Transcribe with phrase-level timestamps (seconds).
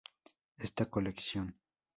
[0.57, 1.55] Esta colección.